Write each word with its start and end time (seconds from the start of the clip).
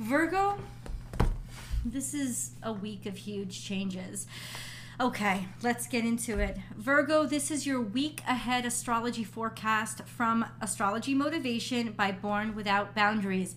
Virgo, 0.00 0.58
this 1.84 2.14
is 2.14 2.50
a 2.64 2.72
week 2.72 3.06
of 3.06 3.16
huge 3.16 3.64
changes. 3.64 4.26
Okay, 5.00 5.46
let's 5.62 5.86
get 5.86 6.04
into 6.04 6.40
it. 6.40 6.56
Virgo, 6.76 7.26
this 7.26 7.48
is 7.48 7.64
your 7.64 7.80
week 7.80 8.20
ahead 8.26 8.66
astrology 8.66 9.22
forecast 9.22 10.02
from 10.04 10.46
Astrology 10.60 11.14
Motivation 11.14 11.92
by 11.92 12.10
Born 12.10 12.56
Without 12.56 12.96
Boundaries. 12.96 13.54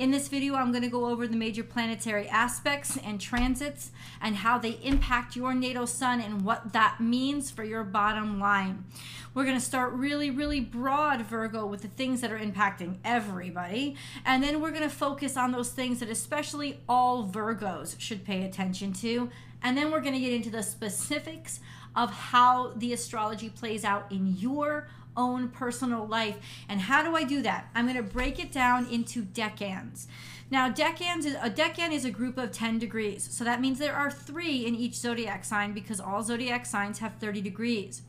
In 0.00 0.12
this 0.12 0.28
video, 0.28 0.54
I'm 0.54 0.72
going 0.72 0.82
to 0.82 0.88
go 0.88 1.10
over 1.10 1.28
the 1.28 1.36
major 1.36 1.62
planetary 1.62 2.26
aspects 2.26 2.96
and 3.04 3.20
transits 3.20 3.90
and 4.22 4.34
how 4.34 4.56
they 4.56 4.78
impact 4.82 5.36
your 5.36 5.52
natal 5.52 5.86
sun 5.86 6.22
and 6.22 6.40
what 6.40 6.72
that 6.72 7.00
means 7.00 7.50
for 7.50 7.64
your 7.64 7.84
bottom 7.84 8.40
line. 8.40 8.86
We're 9.34 9.44
going 9.44 9.58
to 9.58 9.62
start 9.62 9.92
really, 9.92 10.30
really 10.30 10.60
broad, 10.60 11.20
Virgo, 11.26 11.66
with 11.66 11.82
the 11.82 11.88
things 11.88 12.22
that 12.22 12.32
are 12.32 12.38
impacting 12.38 12.96
everybody. 13.04 13.94
And 14.24 14.42
then 14.42 14.62
we're 14.62 14.70
going 14.70 14.84
to 14.84 14.88
focus 14.88 15.36
on 15.36 15.52
those 15.52 15.68
things 15.68 16.00
that 16.00 16.08
especially 16.08 16.80
all 16.88 17.28
Virgos 17.28 18.00
should 18.00 18.24
pay 18.24 18.46
attention 18.46 18.94
to. 18.94 19.28
And 19.62 19.76
then 19.76 19.90
we're 19.90 20.00
going 20.00 20.14
to 20.14 20.18
get 20.20 20.32
into 20.32 20.48
the 20.48 20.62
specifics 20.62 21.60
of 21.94 22.10
how 22.10 22.72
the 22.74 22.94
astrology 22.94 23.50
plays 23.50 23.84
out 23.84 24.10
in 24.10 24.34
your 24.38 24.88
own 25.20 25.48
personal 25.48 26.06
life. 26.06 26.38
And 26.68 26.80
how 26.80 27.02
do 27.02 27.14
I 27.14 27.24
do 27.24 27.42
that? 27.42 27.68
I'm 27.74 27.84
going 27.84 27.96
to 27.96 28.02
break 28.02 28.38
it 28.38 28.50
down 28.50 28.86
into 28.86 29.22
decans. 29.22 30.06
Now, 30.50 30.70
decans 30.70 31.26
is, 31.26 31.34
a 31.34 31.50
decan 31.50 31.92
is 31.92 32.04
a 32.04 32.10
group 32.10 32.38
of 32.38 32.50
10 32.50 32.78
degrees. 32.78 33.28
So 33.30 33.44
that 33.44 33.60
means 33.60 33.78
there 33.78 33.94
are 33.94 34.10
three 34.10 34.66
in 34.66 34.74
each 34.74 34.96
zodiac 34.96 35.44
sign 35.44 35.72
because 35.72 36.00
all 36.00 36.22
zodiac 36.22 36.66
signs 36.66 36.98
have 36.98 37.14
30 37.20 37.40
degrees. 37.40 38.02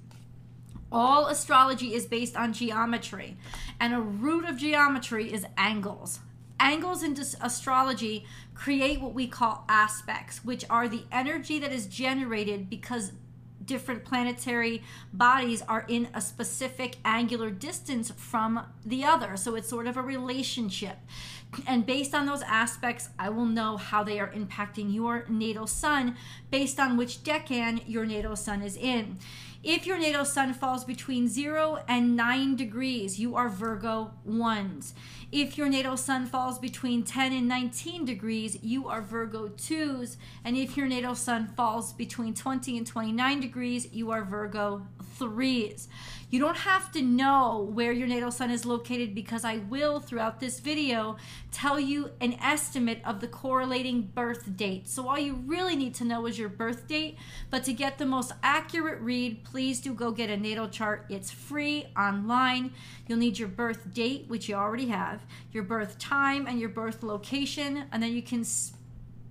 All 0.92 1.28
astrology 1.28 1.94
is 1.94 2.06
based 2.06 2.36
on 2.36 2.52
geometry, 2.52 3.38
and 3.80 3.94
a 3.94 4.02
root 4.02 4.44
of 4.44 4.58
geometry 4.58 5.32
is 5.32 5.46
angles. 5.56 6.20
Angles 6.60 7.02
in 7.02 7.16
astrology 7.42 8.26
create 8.54 9.00
what 9.00 9.14
we 9.14 9.26
call 9.26 9.64
aspects, 9.70 10.44
which 10.44 10.66
are 10.70 10.90
the 10.90 11.06
energy 11.12 11.60
that 11.60 11.72
is 11.72 11.88
generated 11.88 12.70
because 12.70 13.14
different 13.66 14.04
planetary 14.06 14.84
bodies 15.14 15.62
are 15.64 15.86
in 15.88 16.08
a 16.14 16.22
specific 16.22 16.98
angular 17.06 17.50
distance 17.50 18.12
from 18.12 18.66
the 18.86 19.04
other. 19.04 19.38
So 19.38 19.56
it's 19.56 19.70
sort 19.70 19.88
of 19.88 19.98
a 19.98 20.02
relationship. 20.02 20.98
And 21.68 21.86
based 21.86 22.16
on 22.16 22.26
those 22.26 22.42
aspects, 22.44 23.10
I 23.20 23.30
will 23.30 23.46
know 23.46 23.78
how 23.78 24.04
they 24.04 24.20
are 24.20 24.30
impacting 24.30 24.94
your 24.94 25.26
natal 25.28 25.68
sun 25.68 26.16
based 26.50 26.80
on 26.80 26.96
which 26.96 27.24
decan 27.24 27.82
your 27.88 28.06
natal 28.06 28.36
sun 28.36 28.62
is 28.62 28.78
in. 28.78 29.18
If 29.64 29.86
your 29.86 30.00
natal 30.00 30.26
sun 30.26 30.56
falls 30.56 30.84
between 30.84 31.28
0 31.28 31.84
and 31.88 32.16
9 32.16 32.56
degrees, 32.56 33.20
you 33.20 33.36
are 33.36 33.48
Virgo 33.48 34.12
1s. 34.28 34.94
If 35.32 35.56
your 35.56 35.70
natal 35.70 35.98
sun 35.98 36.26
falls 36.26 36.58
between 36.58 37.04
10 37.04 37.32
and 37.32 37.48
19 37.48 38.04
degrees, 38.04 38.58
you 38.64 38.88
are 38.88 39.02
Virgo 39.02 39.50
2s. 39.50 40.18
And 40.44 40.58
if 40.58 40.76
your 40.76 40.88
natal 40.88 41.14
sun 41.14 41.54
falls 41.56 41.94
between 41.94 42.34
20 42.34 42.76
and 42.76 42.88
29 42.88 43.40
degrees, 43.40 43.88
you 43.94 44.10
are 44.10 44.24
Virgo 44.24 44.88
3s. 45.20 45.88
You 46.32 46.40
don't 46.40 46.58
have 46.58 46.92
to 46.94 47.02
know 47.02 47.70
where 47.74 47.92
your 47.92 48.08
natal 48.08 48.32
sun 48.32 48.52
is 48.52 48.66
located 48.66 49.14
because 49.14 49.44
I 49.44 49.58
will, 49.58 50.00
throughout 50.00 50.40
this 50.40 50.60
video, 50.60 51.18
tell 51.52 51.80
you 51.80 52.12
an 52.22 52.34
estimate 52.42 53.02
of 53.06 53.20
the 53.20 53.28
correlating 53.28 54.04
birth 54.16 54.56
date. 54.56 54.88
So 54.88 55.10
all 55.10 55.20
you 55.20 55.36
really 55.46 55.76
need 55.76 55.94
to 55.96 56.06
know 56.06 56.26
is 56.26 56.40
your 56.40 56.50
birth 56.50 56.88
date. 56.88 57.18
But 57.50 57.66
to 57.66 57.74
get 57.74 57.98
the 57.98 58.06
most 58.06 58.32
accurate 58.42 59.02
read, 59.02 59.44
please 59.52 59.82
do 59.82 59.94
go 59.94 60.12
get 60.12 60.30
a 60.30 60.38
natal 60.38 60.70
chart. 60.70 61.06
It's 61.10 61.30
free 61.30 61.88
online. 61.98 62.72
You'll 63.08 63.18
need 63.18 63.38
your 63.38 63.50
birth 63.50 63.94
date, 63.94 64.26
which 64.30 64.48
you 64.48 64.56
already 64.56 64.88
have, 64.88 65.26
your 65.52 65.64
birth 65.64 66.00
time, 66.00 66.48
and 66.48 66.58
your 66.58 66.70
birth 66.70 67.04
location. 67.04 67.84
And 67.92 68.02
then 68.02 68.14
you 68.14 68.22
can 68.22 68.46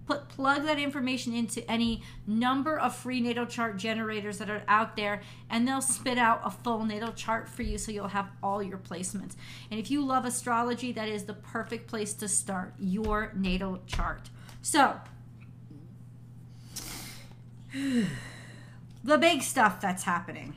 put 0.07 0.29
plug 0.29 0.65
that 0.65 0.79
information 0.79 1.35
into 1.35 1.69
any 1.71 2.03
number 2.27 2.79
of 2.79 2.95
free 2.95 3.21
natal 3.21 3.47
chart 3.47 3.79
generators 3.79 4.37
that 4.39 4.51
are 4.51 4.63
out 4.69 4.95
there 4.95 5.23
and 5.49 5.67
they'll 5.67 5.81
spit 5.81 6.19
out 6.19 6.41
a 6.45 6.51
full 6.51 6.85
natal 6.85 7.13
chart 7.13 7.49
for 7.49 7.63
you 7.63 7.79
so 7.79 7.93
you'll 7.93 8.09
have 8.09 8.29
all 8.43 8.61
your 8.61 8.79
placements 8.79 9.37
and 9.71 9.79
if 9.79 9.89
you 9.89 10.05
love 10.05 10.25
astrology 10.25 10.91
that 10.91 11.09
is 11.09 11.25
the 11.25 11.35
perfect 11.35 11.87
place 11.87 12.13
to 12.13 12.27
start 12.27 12.75
your 12.81 13.33
natal 13.37 13.79
chart 13.87 14.31
so 14.63 14.97
the 19.05 19.19
big 19.19 19.43
stuff 19.43 19.81
that's 19.81 20.05
happening 20.05 20.55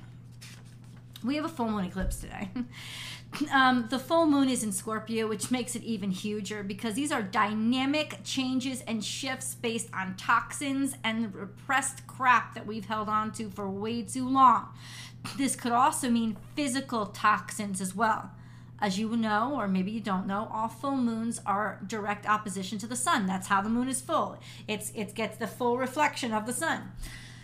we 1.23 1.35
have 1.35 1.45
a 1.45 1.49
full 1.49 1.69
moon 1.69 1.85
eclipse 1.85 2.17
today 2.19 2.49
Um, 3.51 3.87
the 3.89 3.99
full 3.99 4.25
moon 4.25 4.49
is 4.49 4.63
in 4.63 4.71
Scorpio, 4.71 5.27
which 5.27 5.49
makes 5.49 5.75
it 5.75 5.83
even 5.83 6.11
huger 6.11 6.63
because 6.63 6.93
these 6.93 7.11
are 7.11 7.23
dynamic 7.23 8.19
changes 8.23 8.81
and 8.81 9.03
shifts 9.03 9.55
based 9.55 9.89
on 9.93 10.15
toxins 10.15 10.95
and 11.03 11.33
repressed 11.33 12.05
crap 12.05 12.53
that 12.53 12.67
we've 12.67 12.85
held 12.85 13.09
on 13.09 13.31
to 13.33 13.49
for 13.49 13.69
way 13.69 14.03
too 14.03 14.27
long. 14.27 14.67
This 15.37 15.55
could 15.55 15.71
also 15.71 16.09
mean 16.09 16.37
physical 16.55 17.07
toxins 17.07 17.81
as 17.81 17.95
well. 17.95 18.31
As 18.79 18.99
you 18.99 19.15
know, 19.15 19.55
or 19.55 19.67
maybe 19.67 19.91
you 19.91 20.01
don't 20.01 20.27
know, 20.27 20.49
all 20.51 20.67
full 20.67 20.97
moons 20.97 21.39
are 21.45 21.79
direct 21.87 22.27
opposition 22.27 22.77
to 22.79 22.87
the 22.87 22.97
sun. 22.97 23.25
That's 23.25 23.47
how 23.47 23.61
the 23.61 23.69
moon 23.69 23.87
is 23.87 24.01
full. 24.01 24.37
It's 24.67 24.91
it 24.93 25.15
gets 25.15 25.37
the 25.37 25.47
full 25.47 25.77
reflection 25.77 26.33
of 26.33 26.45
the 26.45 26.53
sun. 26.53 26.91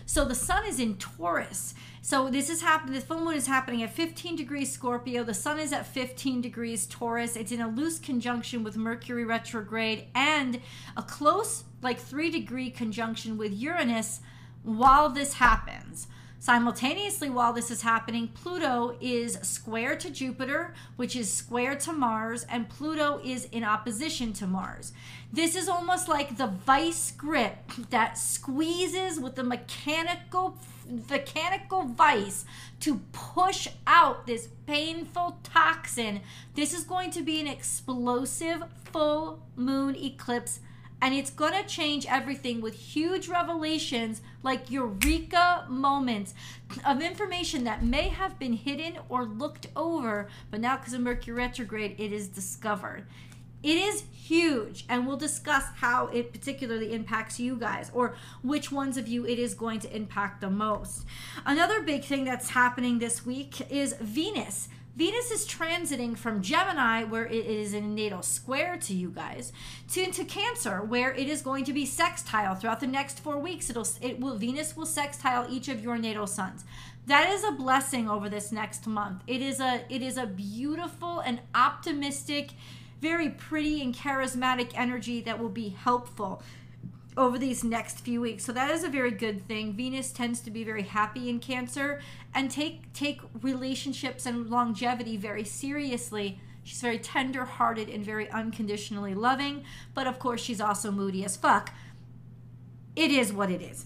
So 0.09 0.25
the 0.25 0.33
sun 0.33 0.65
is 0.65 0.79
in 0.79 0.95
Taurus. 0.95 1.75
So 2.01 2.31
this 2.31 2.49
is 2.49 2.63
happening. 2.63 2.95
The 2.95 3.01
full 3.01 3.23
moon 3.23 3.35
is 3.35 3.45
happening 3.45 3.83
at 3.83 3.93
15 3.93 4.35
degrees 4.35 4.71
Scorpio. 4.71 5.23
The 5.23 5.35
sun 5.35 5.59
is 5.59 5.71
at 5.71 5.85
15 5.85 6.41
degrees 6.41 6.87
Taurus. 6.87 7.35
It's 7.35 7.51
in 7.51 7.61
a 7.61 7.67
loose 7.67 7.99
conjunction 7.99 8.63
with 8.63 8.75
Mercury 8.75 9.23
retrograde 9.23 10.07
and 10.15 10.61
a 10.97 11.03
close, 11.03 11.63
like 11.83 11.99
three 11.99 12.31
degree 12.31 12.71
conjunction 12.71 13.37
with 13.37 13.53
Uranus 13.53 14.21
while 14.63 15.09
this 15.09 15.33
happens. 15.33 16.07
Simultaneously, 16.41 17.29
while 17.29 17.51
this 17.51 17.69
is 17.69 17.81
happening, 17.81 18.29
Pluto 18.29 18.95
is 19.01 19.37
square 19.41 19.97
to 19.97 20.09
Jupiter, 20.09 20.73
which 20.95 21.13
is 21.13 21.31
square 21.31 21.75
to 21.75 21.91
Mars, 21.91 22.45
and 22.49 22.69
Pluto 22.69 23.19
is 23.25 23.43
in 23.51 23.65
opposition 23.65 24.31
to 24.33 24.47
Mars. 24.47 24.93
This 25.33 25.53
is 25.53 25.67
almost 25.67 26.07
like 26.07 26.37
the 26.37 26.47
vice 26.47 27.11
grip 27.11 27.57
that 27.89 28.17
squeezes 28.17 29.19
with 29.19 29.35
the 29.35 29.43
mechanical 29.43 30.57
mechanical 31.09 31.83
vice 31.83 32.45
to 32.79 32.99
push 33.11 33.67
out 33.85 34.25
this 34.25 34.47
painful 34.65 35.37
toxin. 35.43 36.21
This 36.55 36.73
is 36.73 36.83
going 36.83 37.11
to 37.11 37.21
be 37.21 37.39
an 37.39 37.47
explosive 37.47 38.63
full 38.91 39.43
moon 39.55 39.95
eclipse 39.95 40.61
and 41.01 41.13
it's 41.13 41.29
going 41.29 41.53
to 41.53 41.67
change 41.67 42.05
everything 42.07 42.61
with 42.61 42.73
huge 42.73 43.27
revelations 43.27 44.21
like 44.43 44.69
eureka 44.71 45.65
moments 45.69 46.33
of 46.85 47.01
information 47.01 47.63
that 47.63 47.83
may 47.83 48.09
have 48.09 48.37
been 48.39 48.53
hidden 48.53 48.97
or 49.07 49.25
looked 49.25 49.67
over 49.75 50.27
but 50.51 50.59
now 50.59 50.77
because 50.77 50.93
of 50.93 51.01
mercury 51.01 51.35
retrograde 51.35 51.95
it 51.99 52.11
is 52.11 52.27
discovered. 52.27 53.05
It 53.61 53.77
is 53.77 54.05
huge 54.13 54.85
and 54.87 55.05
we'll 55.05 55.17
discuss 55.17 55.65
how 55.75 56.07
it 56.07 56.31
particularly 56.31 56.93
impacts 56.93 57.39
you 57.41 57.57
guys 57.57 57.91
or 57.93 58.15
which 58.41 58.71
ones 58.71 58.95
of 58.95 59.07
you 59.07 59.25
it 59.25 59.37
is 59.37 59.53
going 59.53 59.79
to 59.81 59.93
impact 59.93 60.39
the 60.39 60.49
most. 60.49 61.05
Another 61.45 61.81
big 61.81 62.05
thing 62.05 62.23
that's 62.23 62.51
happening 62.51 62.99
this 62.99 63.25
week 63.25 63.69
is 63.69 63.95
venus 63.99 64.69
Venus 64.99 65.31
is 65.31 65.47
transiting 65.47 66.17
from 66.17 66.41
Gemini, 66.41 67.05
where 67.05 67.25
it 67.25 67.45
is 67.45 67.73
in 67.73 67.95
natal 67.95 68.21
square 68.21 68.75
to 68.75 68.93
you 68.93 69.09
guys, 69.09 69.53
to 69.91 70.03
into 70.03 70.25
Cancer, 70.25 70.81
where 70.81 71.13
it 71.13 71.29
is 71.29 71.41
going 71.41 71.63
to 71.63 71.71
be 71.71 71.85
sextile 71.85 72.53
throughout 72.53 72.81
the 72.81 72.85
next 72.85 73.21
four 73.21 73.39
weeks. 73.39 73.69
It'll 73.69 73.87
it 74.01 74.19
will 74.19 74.35
Venus 74.35 74.75
will 74.75 74.85
sextile 74.85 75.47
each 75.49 75.69
of 75.69 75.81
your 75.81 75.97
natal 75.97 76.27
suns. 76.27 76.65
That 77.07 77.29
is 77.29 77.45
a 77.45 77.53
blessing 77.53 78.09
over 78.09 78.27
this 78.27 78.51
next 78.51 78.87
month. 78.87 79.23
It 79.25 79.41
is 79.41 79.61
a 79.61 79.85
it 79.87 80.01
is 80.01 80.17
a 80.17 80.25
beautiful 80.25 81.21
and 81.21 81.39
optimistic, 81.55 82.49
very 82.99 83.29
pretty 83.29 83.81
and 83.81 83.95
charismatic 83.95 84.71
energy 84.75 85.21
that 85.21 85.39
will 85.39 85.47
be 85.47 85.69
helpful 85.69 86.43
over 87.19 87.37
these 87.37 87.65
next 87.65 87.99
few 87.99 88.21
weeks. 88.21 88.45
So 88.45 88.53
that 88.53 88.71
is 88.71 88.85
a 88.85 88.89
very 88.89 89.11
good 89.11 89.45
thing. 89.45 89.73
Venus 89.73 90.11
tends 90.11 90.39
to 90.39 90.49
be 90.49 90.63
very 90.63 90.83
happy 90.83 91.29
in 91.29 91.39
Cancer 91.39 91.99
and 92.33 92.49
take 92.49 92.93
take 92.93 93.19
relationships 93.41 94.25
and 94.25 94.49
longevity 94.49 95.17
very 95.17 95.43
seriously. 95.43 96.39
She's 96.63 96.79
very 96.81 96.97
tender-hearted 96.97 97.89
and 97.89 98.05
very 98.05 98.29
unconditionally 98.31 99.13
loving, 99.13 99.65
but 99.93 100.07
of 100.07 100.17
course 100.17 100.41
she's 100.41 100.61
also 100.61 100.91
moody 100.91 101.25
as 101.25 101.35
fuck. 101.35 101.73
It 102.95 103.11
is 103.11 103.33
what 103.33 103.51
it 103.51 103.61
is. 103.61 103.85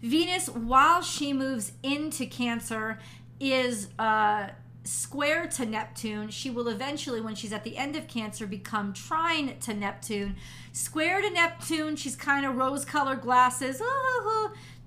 Venus, 0.00 0.48
while 0.48 1.02
she 1.02 1.32
moves 1.32 1.72
into 1.82 2.24
Cancer, 2.26 3.00
is 3.40 3.88
uh, 3.98 4.50
square 4.84 5.46
to 5.48 5.66
Neptune. 5.66 6.28
She 6.28 6.50
will 6.50 6.68
eventually, 6.68 7.20
when 7.20 7.34
she's 7.34 7.52
at 7.52 7.64
the 7.64 7.76
end 7.76 7.96
of 7.96 8.06
Cancer, 8.06 8.46
become 8.46 8.92
trine 8.92 9.58
to 9.60 9.74
Neptune. 9.74 10.36
Square 10.72 11.22
to 11.22 11.30
Neptune, 11.30 11.96
she's 11.96 12.14
kind 12.16 12.44
of 12.46 12.56
rose 12.56 12.84
colored 12.84 13.22
glasses. 13.22 13.80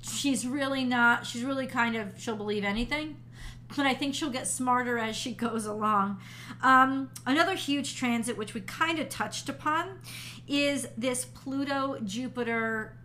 She's 0.02 0.46
really 0.48 0.84
not, 0.84 1.26
she's 1.26 1.44
really 1.44 1.68
kind 1.68 1.96
of, 1.96 2.14
she'll 2.18 2.36
believe 2.36 2.64
anything. 2.64 3.18
but 3.76 3.86
I 3.86 3.94
think 3.94 4.16
she'll 4.16 4.30
get 4.30 4.48
smarter 4.48 4.98
as 4.98 5.16
she 5.16 5.34
goes 5.34 5.66
along. 5.66 6.20
Um, 6.62 7.10
another 7.26 7.56
huge 7.56 7.96
transit, 7.96 8.38
which 8.38 8.54
we 8.54 8.62
kind 8.62 9.00
of 9.00 9.10
touched 9.10 9.50
upon, 9.50 10.00
is 10.48 10.88
this 10.98 11.26
Pluto 11.26 11.98
Jupiter 12.04 12.96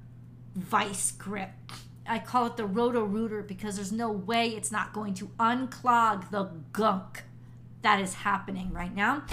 vice 0.55 1.11
grip. 1.13 1.51
I 2.07 2.19
call 2.19 2.47
it 2.47 2.57
the 2.57 2.67
roto 2.67 3.05
rooter 3.05 3.43
because 3.43 3.77
there's 3.77 3.93
no 3.93 4.11
way 4.11 4.49
it's 4.49 4.73
not 4.73 4.93
going 4.93 5.15
to 5.15 5.31
unclog 5.39 6.31
the 6.31 6.51
gunk 6.73 7.23
that 7.83 8.01
is 8.01 8.15
happening 8.15 8.73
right 8.73 8.95
now. 8.95 9.25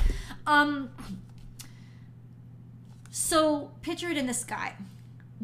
Um, 0.45 0.89
so 3.09 3.71
picture 3.81 4.09
it 4.09 4.17
in 4.17 4.27
the 4.27 4.33
sky. 4.33 4.75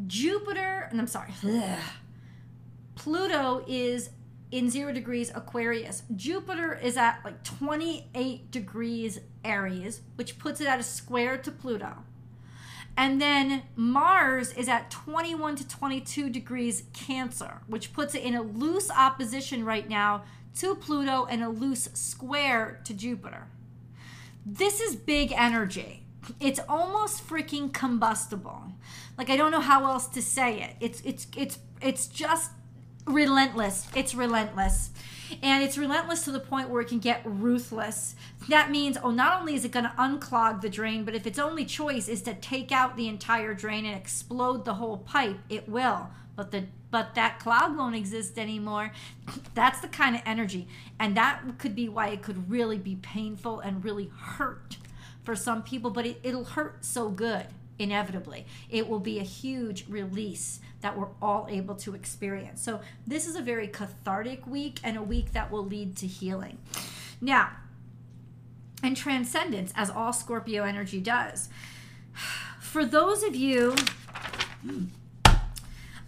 Jupiter, 0.08 0.88
and 0.92 1.00
I'm 1.00 1.08
sorry, 1.08 1.34
ugh, 1.44 1.80
Pluto 2.96 3.64
is 3.68 4.10
in 4.52 4.70
zero 4.70 4.94
degrees 4.94 5.32
Aquarius. 5.34 6.04
Jupiter 6.16 6.74
is 6.74 6.98
at 6.98 7.20
like 7.24 7.44
28 7.44 8.52
degrees 8.52 9.20
Aries, 9.44 10.02
which 10.16 10.38
puts 10.40 10.62
it 10.62 10.68
at 10.68 10.80
a 10.80 10.84
square 10.84 11.38
to 11.38 11.52
Pluto. 11.52 12.04
And 12.98 13.22
then 13.22 13.64
Mars 13.76 14.54
is 14.54 14.70
at 14.70 14.90
21 14.90 15.58
to 15.58 15.68
22 15.68 16.30
degrees 16.30 16.84
Cancer, 16.94 17.62
which 17.68 17.94
puts 17.94 18.16
it 18.16 18.24
in 18.24 18.36
a 18.36 18.42
loose 18.42 18.90
opposition 18.90 19.66
right 19.66 19.88
now 19.88 20.24
to 20.56 20.76
Pluto 20.76 21.26
and 21.26 21.44
a 21.44 21.50
loose 21.50 21.90
square 21.94 22.80
to 22.86 22.94
Jupiter. 22.94 23.48
This 24.46 24.80
is 24.80 24.96
big 24.96 25.34
energy. 25.34 26.04
It's 26.40 26.60
almost 26.70 27.28
freaking 27.28 27.74
combustible. 27.74 28.64
Like 29.18 29.30
I 29.30 29.36
don't 29.36 29.52
know 29.52 29.60
how 29.60 29.86
else 29.86 30.08
to 30.08 30.22
say 30.22 30.62
it. 30.62 30.76
It's 30.80 31.02
it's 31.02 31.28
it's 31.36 31.60
it's 31.82 32.08
just 32.08 32.52
relentless. 33.06 33.88
It's 33.96 34.16
relentless. 34.16 34.92
And 35.42 35.64
it's 35.64 35.78
relentless 35.78 36.24
to 36.26 36.32
the 36.32 36.40
point 36.40 36.70
where 36.70 36.82
it 36.82 36.88
can 36.88 37.00
get 37.00 37.22
ruthless. 37.26 38.16
That 38.48 38.70
means, 38.70 38.98
oh, 39.02 39.12
not 39.12 39.40
only 39.40 39.56
is 39.56 39.66
it 39.66 39.72
going 39.72 39.86
to 39.86 39.94
unclog 39.98 40.62
the 40.62 40.70
drain, 40.70 41.04
but 41.04 41.16
if 41.16 41.26
its 41.26 41.40
only 41.40 41.66
choice 41.66 42.08
is 42.08 42.22
to 42.24 42.36
take 42.36 42.72
out 42.72 42.96
the 42.96 43.08
entire 43.08 43.54
drain 43.54 43.86
and 43.86 43.96
explode 43.96 44.66
the 44.66 44.76
whole 44.76 44.98
pipe, 44.98 45.40
it 45.50 45.68
will. 45.68 46.10
But 46.36 46.52
the 46.52 46.66
but 46.92 47.16
that 47.16 47.40
clog 47.40 47.76
won't 47.76 47.96
exist 47.96 48.38
anymore. 48.38 48.94
That's 49.54 49.82
the 49.82 49.90
kind 49.90 50.16
of 50.16 50.22
energy. 50.26 50.66
And 50.98 51.18
that 51.18 51.42
could 51.58 51.76
be 51.76 51.90
why 51.90 52.10
it 52.10 52.22
could 52.22 52.50
really 52.50 52.78
be 52.78 52.96
painful 52.96 53.60
and 53.60 53.84
really 53.84 54.10
hurt 54.18 54.78
for 55.24 55.36
some 55.36 55.62
people, 55.62 55.92
but 55.92 56.06
it, 56.06 56.20
it'll 56.24 56.46
hurt 56.46 56.86
so 56.86 57.10
good 57.10 57.48
inevitably. 57.78 58.46
It 58.70 58.88
will 58.88 59.00
be 59.00 59.20
a 59.20 59.24
huge 59.24 59.86
release 59.90 60.62
that 60.86 60.96
we're 60.96 61.10
all 61.20 61.48
able 61.50 61.74
to 61.74 61.96
experience. 61.96 62.62
So, 62.62 62.80
this 63.08 63.26
is 63.26 63.36
a 63.36 63.42
very 63.42 63.68
cathartic 63.68 64.46
week 64.46 64.80
and 64.84 64.96
a 64.96 65.02
week 65.02 65.34
that 65.34 65.52
will 65.52 65.66
lead 65.66 65.98
to 65.98 66.06
healing. 66.06 66.60
Now, 67.20 67.50
and 68.84 68.96
transcendence, 68.96 69.74
as 69.76 69.90
all 69.90 70.14
Scorpio 70.14 70.64
energy 70.64 71.02
does. 71.02 71.50
For 72.60 72.86
those 72.86 73.24
of 73.24 73.36
you, 73.36 73.76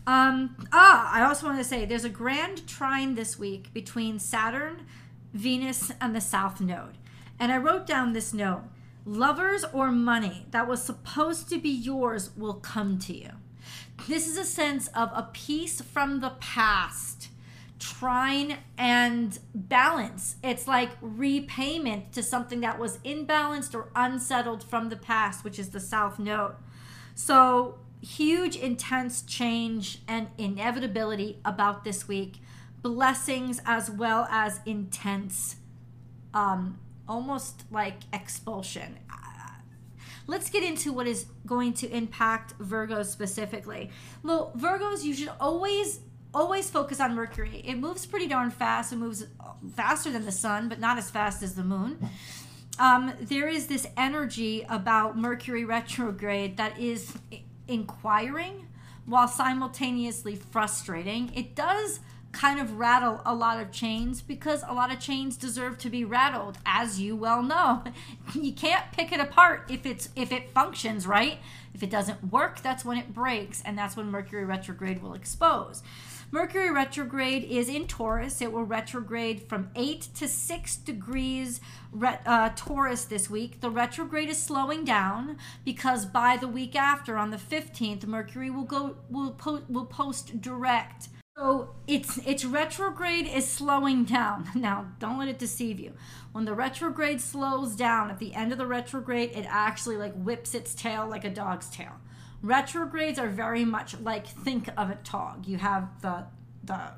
um, 0.06 0.56
ah, 0.72 1.12
I 1.12 1.24
also 1.24 1.48
want 1.48 1.58
to 1.58 1.64
say 1.64 1.86
there's 1.86 2.04
a 2.04 2.10
grand 2.10 2.68
trine 2.68 3.16
this 3.16 3.40
week 3.40 3.74
between 3.74 4.20
Saturn, 4.20 4.86
Venus, 5.34 5.92
and 6.00 6.16
the 6.16 6.22
South 6.22 6.62
Node. 6.62 7.00
And 7.40 7.52
I 7.52 7.58
wrote 7.58 7.88
down 7.88 8.14
this 8.14 8.32
note 8.32 8.62
lovers 9.06 9.66
or 9.74 9.90
money 9.90 10.46
that 10.52 10.68
was 10.68 10.84
supposed 10.84 11.50
to 11.50 11.58
be 11.58 11.70
yours 11.70 12.30
will 12.38 12.54
come 12.54 13.00
to 13.00 13.18
you. 13.18 13.32
This 14.06 14.28
is 14.28 14.38
a 14.38 14.46
sense 14.46 14.88
of 14.90 15.12
a 15.14 15.30
piece 15.34 15.82
from 15.82 16.22
the 16.22 16.32
past, 16.40 17.30
trine 17.80 18.58
and 18.78 19.38
balance. 19.54 20.38
It's 20.44 20.68
like 20.68 20.92
repayment 21.02 22.14
to 22.14 22.24
something 22.24 22.62
that 22.62 22.80
was 22.80 22.98
imbalanced 23.00 23.76
or 23.76 23.90
unsettled 23.96 24.64
from 24.64 24.90
the 24.90 24.96
past, 24.96 25.44
which 25.44 25.60
is 25.60 25.70
the 25.70 25.80
South 25.80 26.20
Node. 26.20 26.56
So, 27.16 27.80
huge, 28.02 28.56
intense 28.56 29.24
change 29.24 30.02
and 30.08 30.28
inevitability 30.38 31.40
about 31.44 31.84
this 31.84 32.08
week. 32.08 32.42
Blessings 32.82 33.60
as 33.66 33.90
well 33.90 34.28
as 34.30 34.62
intense 34.66 35.58
um, 36.34 36.80
almost 37.08 37.64
like 37.72 38.02
expulsion. 38.14 39.00
Let's 40.28 40.50
get 40.50 40.64
into 40.64 40.92
what 40.92 41.08
is 41.08 41.26
going 41.46 41.74
to 41.76 41.90
impact 41.90 42.58
Virgos 42.60 43.06
specifically. 43.06 43.90
Well, 44.24 44.52
Virgos, 44.58 45.04
you 45.04 45.14
should 45.14 45.32
always 45.40 46.02
always 46.34 46.70
focus 46.70 47.00
on 47.00 47.16
Mercury. 47.16 47.64
It 47.66 47.76
moves 47.76 48.06
pretty 48.06 48.28
darn 48.28 48.52
fast. 48.52 48.94
It 48.94 48.98
moves 48.98 49.26
faster 49.76 50.12
than 50.12 50.26
the 50.26 50.32
sun, 50.32 50.70
but 50.70 50.80
not 50.80 50.98
as 50.98 51.10
fast 51.10 51.42
as 51.42 51.56
the 51.56 51.64
moon. 51.64 51.98
Um, 52.78 53.14
there 53.20 53.48
is 53.48 53.68
this 53.68 53.88
energy 53.96 54.64
about 54.70 55.18
Mercury 55.18 55.66
retrograde 55.66 56.58
that 56.58 56.78
is 56.78 57.18
inquiring 57.68 58.68
while 59.06 59.28
simultaneously 59.28 60.36
frustrating. 60.36 61.34
It 61.34 61.56
does 61.56 62.02
kind 62.38 62.60
of 62.60 62.78
rattle 62.78 63.20
a 63.26 63.34
lot 63.34 63.60
of 63.60 63.72
chains 63.72 64.22
because 64.22 64.64
a 64.68 64.74
lot 64.74 64.94
of 64.94 65.00
chains 65.00 65.36
deserve 65.36 65.80
to 65.80 65.90
be 65.90 66.06
rattled 66.06 66.60
as 66.66 67.00
you 67.00 67.16
well 67.16 67.42
know. 67.42 67.84
You 68.36 68.52
can't 68.52 68.92
pick 68.92 69.12
it 69.12 69.20
apart 69.20 69.64
if 69.70 69.86
it's 69.86 70.10
if 70.16 70.32
it 70.32 70.52
functions 70.52 71.08
right? 71.08 71.40
If 71.74 71.82
it 71.82 71.90
doesn't 71.90 72.32
work 72.32 72.62
that's 72.62 72.86
when 72.86 72.98
it 72.98 73.14
breaks 73.14 73.64
and 73.66 73.78
that's 73.78 73.98
when 73.98 74.12
mercury 74.12 74.46
retrograde 74.46 75.02
will 75.02 75.14
expose. 75.14 75.82
Mercury 76.30 76.70
retrograde 76.72 77.46
is 77.46 77.70
in 77.70 77.88
taurus. 77.88 78.42
It 78.42 78.52
will 78.52 78.66
retrograde 78.66 79.44
from 79.44 79.70
8 79.76 80.02
to 80.16 80.28
6 80.28 80.76
degrees 80.78 81.62
uh, 82.04 82.50
taurus 82.54 83.06
this 83.06 83.30
week. 83.30 83.62
The 83.62 83.70
retrograde 83.70 84.28
is 84.28 84.38
slowing 84.38 84.84
down 84.84 85.38
because 85.64 86.06
by 86.06 86.36
the 86.36 86.48
week 86.48 86.76
after 86.76 87.18
on 87.18 87.32
the 87.32 87.38
15th 87.38 88.06
mercury 88.06 88.50
will 88.50 88.66
go 88.66 88.98
will, 89.10 89.32
po- 89.32 89.64
will 89.70 89.86
post 89.86 90.42
direct 90.42 91.08
so 91.38 91.70
it's 91.86 92.18
its 92.26 92.44
retrograde 92.44 93.28
is 93.28 93.48
slowing 93.48 94.04
down. 94.06 94.50
Now, 94.56 94.88
don't 95.00 95.20
let 95.20 95.28
it 95.28 95.38
deceive 95.38 95.80
you. 95.80 95.94
When 96.32 96.46
the 96.46 96.56
retrograde 96.56 97.22
slows 97.22 97.76
down 97.76 98.10
at 98.10 98.18
the 98.18 98.34
end 98.34 98.52
of 98.52 98.58
the 98.58 98.66
retrograde, 98.66 99.32
it 99.32 99.46
actually 99.48 99.98
like 99.98 100.16
whips 100.16 100.56
its 100.56 100.74
tail 100.74 101.08
like 101.08 101.24
a 101.24 101.30
dog's 101.30 101.70
tail. 101.70 101.94
Retrogrades 102.42 103.20
are 103.20 103.30
very 103.30 103.64
much 103.64 104.00
like 104.00 104.26
think 104.26 104.70
of 104.76 104.90
a 104.90 104.98
dog. 105.04 105.46
You 105.46 105.58
have 105.58 106.02
the 106.02 106.26
the 106.64 106.94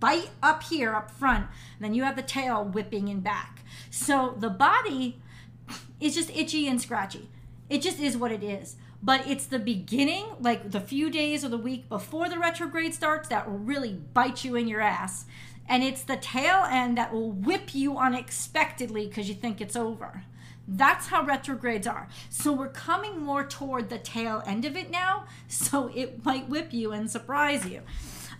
bite 0.00 0.30
up 0.42 0.64
here 0.64 0.94
up 0.94 1.12
front, 1.12 1.46
then 1.78 1.94
you 1.94 2.02
have 2.02 2.16
the 2.16 2.22
tail 2.22 2.64
whipping 2.64 3.06
in 3.06 3.20
back. 3.20 3.60
So 3.88 4.34
the 4.36 4.50
body 4.50 5.22
is 6.00 6.14
just 6.16 6.30
itchy 6.30 6.66
and 6.66 6.82
scratchy. 6.82 7.30
It 7.70 7.82
just 7.82 8.00
is 8.00 8.16
what 8.16 8.32
it 8.32 8.42
is 8.42 8.76
but 9.04 9.28
it's 9.28 9.44
the 9.44 9.58
beginning, 9.58 10.24
like 10.40 10.70
the 10.70 10.80
few 10.80 11.10
days 11.10 11.44
or 11.44 11.50
the 11.50 11.58
week 11.58 11.90
before 11.90 12.30
the 12.30 12.38
retrograde 12.38 12.94
starts, 12.94 13.28
that 13.28 13.48
will 13.48 13.58
really 13.58 13.92
bite 13.92 14.44
you 14.44 14.56
in 14.56 14.66
your 14.66 14.80
ass. 14.80 15.26
And 15.68 15.82
it's 15.82 16.02
the 16.02 16.16
tail 16.16 16.64
end 16.70 16.96
that 16.96 17.12
will 17.12 17.30
whip 17.30 17.74
you 17.74 17.98
unexpectedly 17.98 19.06
because 19.06 19.28
you 19.28 19.34
think 19.34 19.60
it's 19.60 19.76
over. 19.76 20.24
That's 20.66 21.08
how 21.08 21.22
retrogrades 21.22 21.86
are. 21.86 22.08
So 22.30 22.50
we're 22.52 22.68
coming 22.68 23.20
more 23.20 23.44
toward 23.44 23.90
the 23.90 23.98
tail 23.98 24.42
end 24.46 24.64
of 24.64 24.74
it 24.74 24.90
now, 24.90 25.26
so 25.48 25.90
it 25.94 26.24
might 26.24 26.48
whip 26.48 26.72
you 26.72 26.92
and 26.92 27.10
surprise 27.10 27.66
you. 27.66 27.82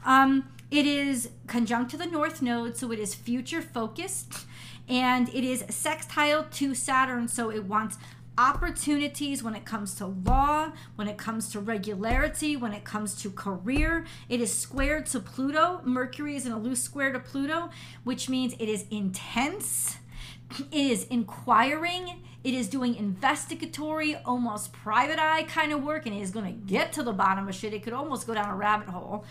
Um, 0.02 0.49
it 0.71 0.87
is 0.87 1.28
conjunct 1.47 1.90
to 1.90 1.99
the 1.99 2.06
North 2.06 2.40
Node, 2.40 2.76
so 2.78 2.90
it 2.90 2.99
is 2.99 3.14
future 3.14 3.61
focused, 3.61 4.47
and 4.88 5.28
it 5.28 5.44
is 5.44 5.64
sextile 5.68 6.44
to 6.52 6.75
Saturn, 6.75 7.28
so 7.28 7.50
it 7.50 7.64
wants 7.64 7.99
opportunities 8.37 9.43
when 9.43 9.55
it 9.55 9.64
comes 9.64 9.95
to 9.97 10.07
law, 10.07 10.73
when 10.97 11.09
it 11.09 11.17
comes 11.17 11.50
to 11.50 11.61
regularity, 11.61 12.57
when 12.57 12.73
it 12.73 12.85
comes 12.85 13.14
to 13.23 13.31
career. 13.31 14.05
It 14.29 14.41
is 14.41 14.53
squared 14.53 15.07
to 15.07 15.21
Pluto. 15.21 15.81
Mercury 15.85 16.37
is 16.37 16.47
in 16.47 16.53
a 16.53 16.59
loose 16.59 16.83
square 16.83 17.12
to 17.12 17.21
Pluto, 17.21 17.71
which 18.03 18.29
means 18.29 18.55
it 18.55 18.69
is 18.69 18.85
intense, 18.91 19.97
it 20.59 20.67
is 20.73 21.05
inquiring, 21.05 22.23
it 22.45 22.53
is 22.53 22.69
doing 22.69 22.95
investigatory, 22.95 24.17
almost 24.17 24.71
private 24.71 25.19
eye 25.19 25.45
kind 25.45 25.73
of 25.73 25.83
work, 25.83 26.05
and 26.05 26.15
it 26.15 26.21
is 26.21 26.31
going 26.31 26.45
to 26.45 26.53
get 26.53 26.93
to 26.93 27.03
the 27.03 27.13
bottom 27.13 27.49
of 27.49 27.55
shit. 27.55 27.73
It 27.73 27.83
could 27.83 27.95
almost 27.95 28.27
go 28.27 28.35
down 28.35 28.51
a 28.51 28.55
rabbit 28.55 28.89
hole. 28.89 29.25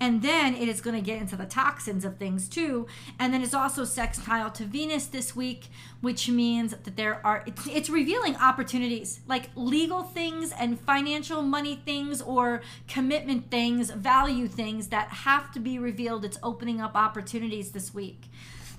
And 0.00 0.22
then 0.22 0.56
it 0.56 0.68
is 0.68 0.80
going 0.80 0.96
to 0.96 1.02
get 1.02 1.20
into 1.20 1.36
the 1.36 1.46
toxins 1.46 2.04
of 2.04 2.16
things 2.16 2.48
too. 2.48 2.88
And 3.16 3.32
then 3.32 3.42
it's 3.42 3.54
also 3.54 3.84
sextile 3.84 4.50
to 4.50 4.64
Venus 4.64 5.06
this 5.06 5.36
week, 5.36 5.68
which 6.00 6.28
means 6.28 6.72
that 6.72 6.96
there 6.96 7.24
are, 7.24 7.44
it's, 7.46 7.64
it's 7.68 7.88
revealing 7.88 8.34
opportunities 8.34 9.20
like 9.28 9.50
legal 9.54 10.02
things 10.02 10.50
and 10.50 10.80
financial 10.80 11.42
money 11.42 11.80
things 11.84 12.20
or 12.20 12.62
commitment 12.88 13.52
things, 13.52 13.90
value 13.90 14.48
things 14.48 14.88
that 14.88 15.08
have 15.08 15.52
to 15.52 15.60
be 15.60 15.78
revealed. 15.78 16.24
It's 16.24 16.38
opening 16.42 16.80
up 16.80 16.96
opportunities 16.96 17.70
this 17.70 17.94
week. 17.94 18.24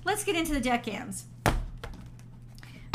Let's 0.04 0.24
get 0.24 0.36
into 0.36 0.52
the 0.52 0.60
decans. 0.60 1.24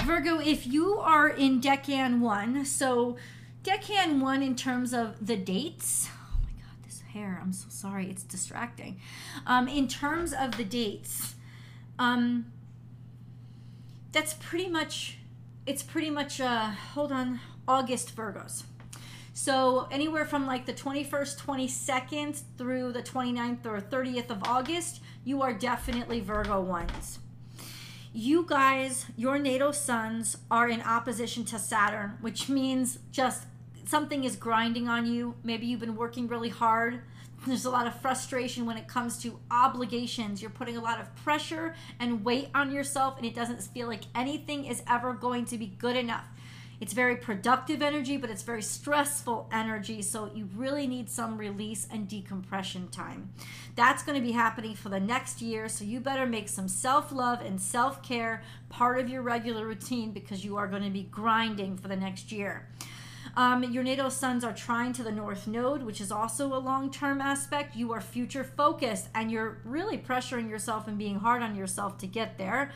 Virgo, 0.05 0.39
if 0.39 0.67
you 0.67 0.99
are 0.99 1.27
in 1.27 1.59
Decan 1.59 2.19
1, 2.19 2.63
so 2.65 3.17
Decan 3.63 4.19
1 4.21 4.43
in 4.43 4.55
terms 4.55 4.93
of 4.93 5.25
the 5.25 5.35
dates, 5.35 6.07
oh 6.11 6.37
my 6.43 6.49
god, 6.61 6.83
this 6.85 7.01
hair, 7.13 7.39
I'm 7.41 7.51
so 7.51 7.65
sorry, 7.69 8.09
it's 8.09 8.21
distracting. 8.21 8.99
Um, 9.47 9.67
in 9.67 9.87
terms 9.87 10.31
of 10.31 10.57
the 10.57 10.63
dates, 10.63 11.33
Um, 11.97 12.51
that's 14.11 14.33
pretty 14.33 14.69
much, 14.69 15.17
it's 15.65 15.81
pretty 15.81 16.09
much, 16.09 16.39
uh, 16.41 16.71
hold 16.93 17.11
on, 17.11 17.39
August 17.67 18.15
Virgos. 18.15 18.63
So 19.33 19.87
anywhere 19.91 20.25
from 20.25 20.45
like 20.45 20.65
the 20.65 20.73
21st, 20.73 21.37
22nd 21.37 22.41
through 22.57 22.91
the 22.91 23.01
29th 23.01 23.65
or 23.65 23.79
30th 23.81 24.29
of 24.29 24.43
August, 24.43 25.01
you 25.23 25.41
are 25.41 25.53
definitely 25.53 26.19
Virgo 26.19 26.61
ones. 26.61 27.19
You 28.17 28.45
guys, 28.47 29.07
your 29.17 29.37
natal 29.37 29.73
suns 29.73 30.37
are 30.49 30.69
in 30.69 30.81
opposition 30.81 31.43
to 31.47 31.59
Saturn, 31.59 32.17
which 32.21 32.47
means 32.47 32.99
just 33.11 33.43
something 33.83 34.23
is 34.23 34.37
grinding 34.37 34.87
on 34.87 35.05
you. 35.05 35.35
Maybe 35.43 35.65
you've 35.65 35.81
been 35.81 35.97
working 35.97 36.29
really 36.29 36.47
hard. 36.47 37.01
There's 37.45 37.65
a 37.65 37.69
lot 37.69 37.87
of 37.87 37.99
frustration 37.99 38.65
when 38.65 38.77
it 38.77 38.87
comes 38.87 39.21
to 39.23 39.37
obligations. 39.51 40.41
You're 40.41 40.49
putting 40.49 40.77
a 40.77 40.81
lot 40.81 41.01
of 41.01 41.13
pressure 41.25 41.75
and 41.99 42.23
weight 42.23 42.47
on 42.55 42.71
yourself, 42.71 43.17
and 43.17 43.25
it 43.25 43.35
doesn't 43.35 43.61
feel 43.61 43.87
like 43.87 44.03
anything 44.15 44.63
is 44.63 44.81
ever 44.87 45.11
going 45.11 45.43
to 45.47 45.57
be 45.57 45.67
good 45.67 45.97
enough. 45.97 46.23
It's 46.79 46.93
very 46.93 47.15
productive 47.15 47.81
energy, 47.81 48.17
but 48.17 48.29
it's 48.29 48.43
very 48.43 48.61
stressful 48.61 49.49
energy. 49.51 50.01
So 50.01 50.29
you 50.33 50.49
really 50.55 50.87
need 50.87 51.09
some 51.09 51.37
release 51.37 51.87
and 51.91 52.07
decompression 52.07 52.89
time. 52.89 53.29
That's 53.75 54.03
going 54.03 54.19
to 54.19 54.25
be 54.25 54.33
happening 54.33 54.75
for 54.75 54.89
the 54.89 54.99
next 54.99 55.41
year. 55.41 55.69
So 55.69 55.85
you 55.85 55.99
better 55.99 56.25
make 56.25 56.49
some 56.49 56.67
self 56.67 57.11
love 57.11 57.41
and 57.41 57.61
self 57.61 58.03
care 58.03 58.43
part 58.69 58.99
of 58.99 59.09
your 59.09 59.21
regular 59.21 59.65
routine 59.65 60.11
because 60.11 60.43
you 60.43 60.57
are 60.57 60.67
going 60.67 60.83
to 60.83 60.89
be 60.89 61.03
grinding 61.03 61.77
for 61.77 61.87
the 61.87 61.95
next 61.95 62.31
year. 62.31 62.67
Um, 63.37 63.63
your 63.63 63.83
natal 63.83 64.09
suns 64.09 64.45
are 64.45 64.53
trine 64.53 64.93
to 64.93 65.03
the 65.03 65.11
north 65.11 65.45
node, 65.45 65.83
which 65.83 65.99
is 65.99 66.11
also 66.11 66.53
a 66.53 66.59
long 66.59 66.89
term 66.89 67.19
aspect. 67.19 67.75
You 67.75 67.91
are 67.91 68.01
future 68.01 68.43
focused 68.43 69.09
and 69.13 69.29
you're 69.29 69.57
really 69.65 69.97
pressuring 69.97 70.49
yourself 70.49 70.87
and 70.87 70.97
being 70.97 71.19
hard 71.19 71.41
on 71.41 71.55
yourself 71.55 71.97
to 71.99 72.07
get 72.07 72.37
there. 72.37 72.71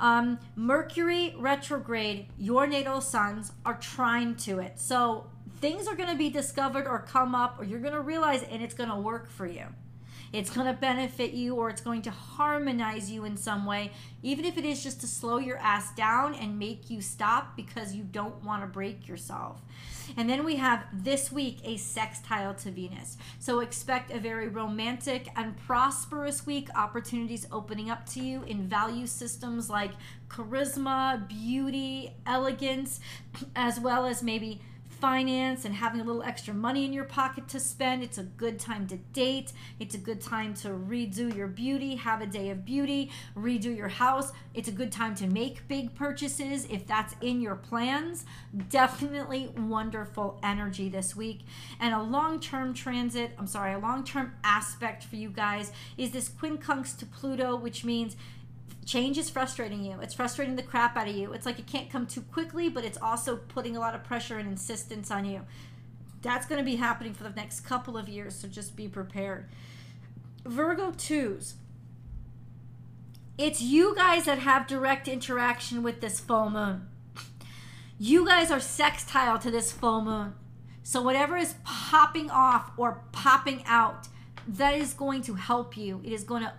Um, 0.00 0.38
Mercury 0.54 1.34
retrograde, 1.38 2.26
your 2.38 2.66
natal 2.66 3.00
suns 3.00 3.52
are 3.64 3.74
trine 3.74 4.36
to 4.36 4.60
it. 4.60 4.78
So 4.78 5.26
things 5.60 5.88
are 5.88 5.96
going 5.96 6.10
to 6.10 6.16
be 6.16 6.30
discovered 6.30 6.86
or 6.86 7.00
come 7.00 7.34
up, 7.34 7.58
or 7.58 7.64
you're 7.64 7.80
going 7.80 7.94
to 7.94 8.00
realize, 8.00 8.42
and 8.44 8.62
it's 8.62 8.74
going 8.74 8.90
to 8.90 8.96
work 8.96 9.28
for 9.28 9.46
you. 9.46 9.66
It's 10.32 10.50
going 10.50 10.66
to 10.66 10.72
benefit 10.72 11.32
you 11.32 11.54
or 11.54 11.70
it's 11.70 11.80
going 11.80 12.02
to 12.02 12.10
harmonize 12.10 13.10
you 13.10 13.24
in 13.24 13.36
some 13.36 13.64
way, 13.64 13.92
even 14.22 14.44
if 14.44 14.58
it 14.58 14.64
is 14.64 14.82
just 14.82 15.00
to 15.00 15.06
slow 15.06 15.38
your 15.38 15.58
ass 15.58 15.94
down 15.94 16.34
and 16.34 16.58
make 16.58 16.90
you 16.90 17.00
stop 17.00 17.56
because 17.56 17.94
you 17.94 18.02
don't 18.02 18.44
want 18.44 18.62
to 18.62 18.66
break 18.66 19.08
yourself. 19.08 19.60
And 20.16 20.28
then 20.28 20.44
we 20.44 20.56
have 20.56 20.84
this 20.92 21.30
week 21.30 21.58
a 21.64 21.76
sextile 21.76 22.54
to 22.54 22.70
Venus. 22.70 23.18
So 23.38 23.60
expect 23.60 24.10
a 24.10 24.18
very 24.18 24.48
romantic 24.48 25.28
and 25.36 25.56
prosperous 25.56 26.46
week, 26.46 26.68
opportunities 26.74 27.46
opening 27.52 27.90
up 27.90 28.06
to 28.10 28.20
you 28.20 28.42
in 28.44 28.68
value 28.68 29.06
systems 29.06 29.68
like 29.68 29.92
charisma, 30.28 31.28
beauty, 31.28 32.14
elegance, 32.26 33.00
as 33.56 33.78
well 33.80 34.06
as 34.06 34.22
maybe 34.22 34.60
finance 35.00 35.64
and 35.64 35.74
having 35.74 36.00
a 36.00 36.04
little 36.04 36.22
extra 36.22 36.52
money 36.52 36.84
in 36.84 36.92
your 36.92 37.04
pocket 37.04 37.48
to 37.48 37.60
spend. 37.60 38.02
It's 38.02 38.18
a 38.18 38.22
good 38.22 38.58
time 38.58 38.86
to 38.88 38.96
date. 38.96 39.52
It's 39.78 39.94
a 39.94 39.98
good 39.98 40.20
time 40.20 40.54
to 40.54 40.68
redo 40.68 41.34
your 41.34 41.46
beauty, 41.46 41.96
have 41.96 42.20
a 42.20 42.26
day 42.26 42.50
of 42.50 42.64
beauty, 42.64 43.10
redo 43.36 43.74
your 43.74 43.88
house. 43.88 44.32
It's 44.54 44.68
a 44.68 44.72
good 44.72 44.92
time 44.92 45.14
to 45.16 45.26
make 45.26 45.66
big 45.68 45.94
purchases 45.94 46.66
if 46.70 46.86
that's 46.86 47.14
in 47.20 47.40
your 47.40 47.54
plans. 47.54 48.24
Definitely 48.70 49.52
wonderful 49.56 50.38
energy 50.42 50.88
this 50.88 51.14
week. 51.14 51.40
And 51.80 51.94
a 51.94 52.02
long 52.02 52.40
term 52.40 52.74
transit, 52.74 53.32
I'm 53.38 53.46
sorry, 53.46 53.74
a 53.74 53.78
long 53.78 54.04
term 54.04 54.32
aspect 54.44 55.04
for 55.04 55.16
you 55.16 55.30
guys 55.30 55.72
is 55.96 56.10
this 56.10 56.28
quincunx 56.28 56.96
to 56.98 57.06
Pluto, 57.06 57.56
which 57.56 57.84
means 57.84 58.16
change 58.84 59.18
is 59.18 59.28
frustrating 59.28 59.84
you. 59.84 59.98
It's 60.00 60.14
frustrating 60.14 60.56
the 60.56 60.62
crap 60.62 60.96
out 60.96 61.08
of 61.08 61.14
you. 61.14 61.32
It's 61.32 61.46
like 61.46 61.58
it 61.58 61.66
can't 61.66 61.90
come 61.90 62.06
too 62.06 62.22
quickly, 62.22 62.68
but 62.68 62.84
it's 62.84 62.98
also 62.98 63.36
putting 63.36 63.76
a 63.76 63.80
lot 63.80 63.94
of 63.94 64.04
pressure 64.04 64.38
and 64.38 64.48
insistence 64.48 65.10
on 65.10 65.24
you. 65.24 65.42
That's 66.22 66.46
going 66.46 66.58
to 66.58 66.64
be 66.64 66.76
happening 66.76 67.14
for 67.14 67.24
the 67.24 67.30
next 67.30 67.60
couple 67.60 67.96
of 67.96 68.08
years, 68.08 68.34
so 68.34 68.48
just 68.48 68.76
be 68.76 68.88
prepared. 68.88 69.48
Virgo 70.44 70.90
2s. 70.92 71.54
It's 73.36 73.62
you 73.62 73.94
guys 73.94 74.24
that 74.24 74.40
have 74.40 74.66
direct 74.66 75.06
interaction 75.06 75.82
with 75.82 76.00
this 76.00 76.18
full 76.18 76.50
moon. 76.50 76.88
You 77.98 78.26
guys 78.26 78.50
are 78.50 78.60
sextile 78.60 79.38
to 79.38 79.50
this 79.50 79.70
full 79.70 80.02
moon. 80.02 80.34
So, 80.82 81.02
whatever 81.02 81.36
is 81.36 81.54
popping 81.64 82.30
off 82.30 82.72
or 82.76 83.02
popping 83.12 83.62
out, 83.66 84.08
that 84.46 84.74
is 84.74 84.94
going 84.94 85.22
to 85.22 85.34
help 85.34 85.76
you. 85.76 86.00
It 86.02 86.12
is 86.12 86.24
going 86.24 86.42
to 86.42 86.52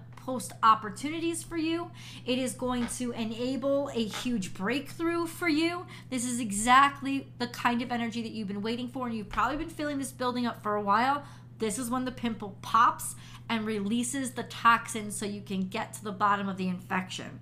opportunities 0.62 1.43
for 1.43 1.57
you. 1.57 1.89
It 2.25 2.38
is 2.38 2.53
going 2.53 2.88
to 2.98 3.12
enable 3.13 3.89
a 3.89 4.03
huge 4.03 4.53
breakthrough 4.53 5.25
for 5.25 5.48
you. 5.48 5.86
This 6.09 6.25
is 6.25 6.39
exactly 6.39 7.31
the 7.39 7.48
kind 7.48 7.81
of 7.81 7.91
energy 7.91 8.21
that 8.21 8.31
you've 8.31 8.48
been 8.48 8.62
waiting 8.62 8.88
for, 8.88 9.07
and 9.07 9.15
you've 9.15 9.29
probably 9.29 9.57
been 9.57 9.69
feeling 9.69 9.98
this 9.98 10.12
building 10.12 10.45
up 10.45 10.62
for 10.62 10.75
a 10.75 10.81
while. 10.81 11.24
This 11.57 11.77
is 11.77 11.89
when 11.89 12.05
the 12.05 12.12
pimple 12.12 12.57
pops 12.62 13.15
and 13.50 13.65
releases 13.65 14.31
the 14.31 14.43
toxin 14.43 15.12
so 15.12 15.25
you 15.25 15.41
can 15.41 15.67
get 15.67 15.93
to 15.93 16.03
the 16.03 16.12
bottom 16.12 16.48
of 16.48 16.57
the 16.57 16.67
infection. 16.67 17.39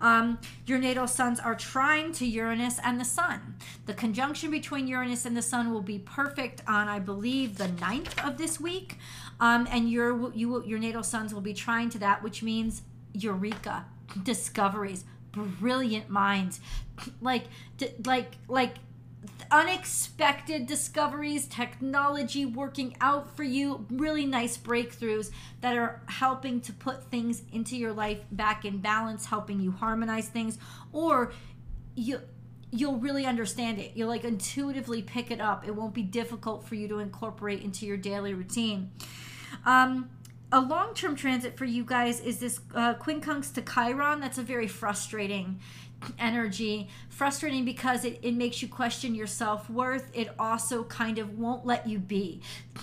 Um, 0.00 0.38
your 0.64 0.78
natal 0.78 1.06
suns 1.06 1.40
are 1.40 1.54
trine 1.54 2.12
to 2.12 2.26
Uranus 2.26 2.78
and 2.82 2.98
the 2.98 3.04
Sun. 3.04 3.56
The 3.86 3.92
conjunction 3.92 4.50
between 4.50 4.86
Uranus 4.86 5.26
and 5.26 5.36
the 5.36 5.42
Sun 5.42 5.72
will 5.72 5.82
be 5.82 5.98
perfect 5.98 6.62
on, 6.66 6.88
I 6.88 7.00
believe, 7.00 7.58
the 7.58 7.68
9th 7.68 8.26
of 8.26 8.38
this 8.38 8.60
week. 8.60 8.96
Um, 9.40 9.66
and 9.70 9.90
your 9.90 10.32
you 10.34 10.64
your 10.64 10.78
natal 10.78 11.02
suns 11.02 11.32
will 11.34 11.40
be 11.40 11.54
trine 11.54 11.90
to 11.90 11.98
that, 11.98 12.22
which 12.22 12.42
means 12.42 12.82
eureka, 13.12 13.86
discoveries, 14.22 15.04
brilliant 15.32 16.10
minds, 16.10 16.60
like 17.20 17.44
like 18.04 18.36
like 18.48 18.74
unexpected 19.50 20.66
discoveries, 20.66 21.46
technology 21.46 22.46
working 22.46 22.96
out 23.00 23.34
for 23.36 23.42
you, 23.42 23.86
really 23.90 24.24
nice 24.24 24.56
breakthroughs 24.56 25.30
that 25.60 25.76
are 25.76 26.00
helping 26.06 26.60
to 26.60 26.72
put 26.72 27.04
things 27.04 27.42
into 27.52 27.76
your 27.76 27.92
life 27.92 28.20
back 28.30 28.64
in 28.64 28.78
balance, 28.78 29.26
helping 29.26 29.60
you 29.60 29.72
harmonize 29.72 30.28
things, 30.28 30.58
or 30.92 31.32
you 31.94 32.20
you'll 32.72 32.98
really 32.98 33.26
understand 33.26 33.78
it. 33.78 33.92
You'll 33.94 34.08
like 34.08 34.24
intuitively 34.24 35.02
pick 35.02 35.30
it 35.30 35.40
up. 35.40 35.66
It 35.66 35.74
won't 35.74 35.94
be 35.94 36.02
difficult 36.02 36.66
for 36.66 36.76
you 36.76 36.88
to 36.88 36.98
incorporate 36.98 37.62
into 37.62 37.86
your 37.86 37.96
daily 37.96 38.32
routine. 38.32 38.92
Um, 39.64 40.10
a 40.52 40.60
long 40.60 40.94
term 40.94 41.14
transit 41.14 41.56
for 41.56 41.64
you 41.64 41.84
guys 41.84 42.20
is 42.20 42.40
this 42.40 42.60
uh, 42.74 42.94
quincunx 42.94 43.52
to 43.54 43.62
Chiron. 43.62 44.20
That's 44.20 44.38
a 44.38 44.42
very 44.42 44.66
frustrating 44.66 45.60
energy. 46.18 46.88
Frustrating 47.08 47.64
because 47.64 48.04
it, 48.04 48.18
it 48.22 48.34
makes 48.34 48.62
you 48.62 48.68
question 48.68 49.14
your 49.14 49.26
self 49.26 49.70
worth. 49.70 50.10
It 50.12 50.30
also 50.38 50.84
kind 50.84 51.18
of 51.18 51.38
won't 51.38 51.64
let 51.64 51.88
you 51.88 51.98
be. 51.98 52.40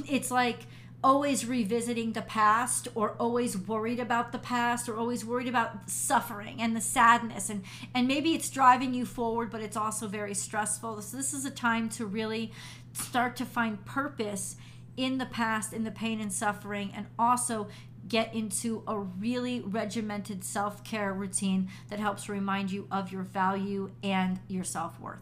It's 0.08 0.32
like, 0.32 0.60
always 1.04 1.46
revisiting 1.46 2.14
the 2.14 2.22
past 2.24 2.88
or 2.96 3.12
always 3.20 3.56
worried 3.56 4.00
about 4.00 4.32
the 4.32 4.40
past 4.40 4.90
or 4.90 4.98
always 4.98 5.24
worried 5.24 5.48
about 5.48 5.90
suffering 5.90 6.60
and 6.60 6.76
the 6.76 6.82
sadness 6.82 7.50
and 7.52 7.64
and 7.94 8.08
maybe 8.08 8.34
it's 8.34 8.50
driving 8.50 8.96
you 8.96 9.06
forward 9.06 9.52
but 9.52 9.62
it's 9.62 9.78
also 9.78 10.08
very 10.08 10.34
stressful 10.34 11.00
so 11.02 11.16
this 11.16 11.34
is 11.34 11.46
a 11.46 11.52
time 11.52 11.88
to 11.88 12.06
really 12.06 12.52
start 12.94 13.36
to 13.36 13.46
find 13.46 13.86
purpose 13.86 14.56
in 14.98 15.20
the 15.20 15.26
past, 15.26 15.72
in 15.72 15.84
the 15.84 15.92
pain 15.92 16.20
and 16.20 16.34
suffering, 16.34 16.92
and 16.94 17.06
also 17.18 17.68
get 18.08 18.34
into 18.34 18.84
a 18.88 18.98
really 18.98 19.62
regimented 19.62 20.44
self 20.44 20.84
care 20.84 21.14
routine 21.14 21.70
that 21.90 22.00
helps 22.00 22.28
remind 22.28 22.72
you 22.72 22.88
of 22.92 23.12
your 23.12 23.24
value 23.24 23.92
and 24.04 24.40
your 24.48 24.64
self 24.64 25.00
worth. 25.00 25.20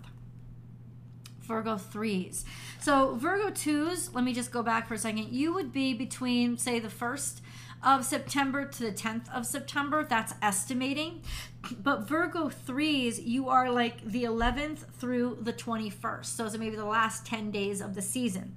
Virgo 1.42 1.76
3s. 1.76 2.44
So, 2.80 3.16
Virgo 3.16 3.50
2s, 3.50 4.14
let 4.14 4.24
me 4.24 4.34
just 4.34 4.52
go 4.52 4.64
back 4.64 4.88
for 4.88 4.96
a 4.96 4.98
second. 4.98 5.30
You 5.32 5.54
would 5.54 5.72
be 5.72 5.94
between, 5.94 6.58
say, 6.58 6.80
the 6.80 6.88
1st 6.88 7.42
of 7.84 8.04
September 8.04 8.66
to 8.66 8.84
the 8.84 8.92
10th 8.92 9.32
of 9.32 9.46
September. 9.46 10.04
That's 10.04 10.34
estimating. 10.42 11.22
But 11.78 12.08
Virgo 12.08 12.50
3s, 12.50 13.24
you 13.24 13.50
are 13.50 13.70
like 13.70 14.04
the 14.04 14.24
11th 14.24 14.92
through 14.98 15.38
the 15.42 15.54
21st. 15.54 16.26
So, 16.26 16.46
it's 16.46 16.58
maybe 16.58 16.76
the 16.76 16.86
last 16.86 17.26
10 17.28 17.52
days 17.52 17.80
of 17.80 17.94
the 17.94 18.02
season. 18.02 18.56